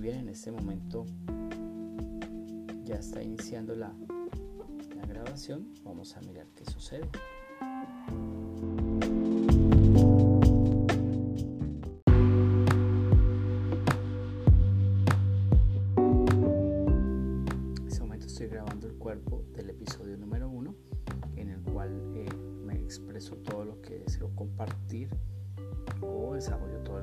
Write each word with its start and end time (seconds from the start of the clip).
Bien, 0.00 0.18
en 0.18 0.28
este 0.28 0.52
momento 0.52 1.06
ya 2.84 2.96
está 2.96 3.22
iniciando 3.22 3.74
la, 3.74 3.90
la 4.94 5.06
grabación. 5.06 5.72
Vamos 5.82 6.14
a 6.16 6.20
mirar 6.20 6.46
qué 6.54 6.66
sucede. 6.66 7.08
En 17.78 17.86
este 17.86 18.00
momento 18.00 18.26
estoy 18.26 18.48
grabando 18.48 18.86
el 18.88 18.94
cuerpo 18.96 19.44
del 19.54 19.70
episodio 19.70 20.18
número 20.18 20.50
uno 20.50 20.74
en 21.36 21.48
el 21.48 21.62
cual 21.62 21.98
eh, 22.14 22.26
me 22.34 22.74
expreso 22.74 23.36
todo 23.36 23.64
lo 23.64 23.80
que 23.80 24.00
deseo 24.00 24.30
compartir 24.34 25.08
o 26.02 26.34
desarrollo 26.34 26.80
todo. 26.80 26.93